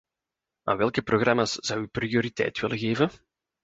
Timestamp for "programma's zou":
1.01-1.81